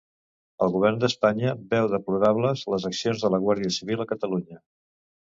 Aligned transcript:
El 0.67 0.71
govern 0.75 0.95
d'Espanya 1.01 1.51
veu 1.73 1.89
deplorables 1.91 2.63
les 2.75 2.87
accions 2.89 3.25
de 3.27 3.31
la 3.33 3.39
Guàrdia 3.43 3.75
Civil 3.77 4.01
a 4.07 4.09
Catalunya 4.13 4.57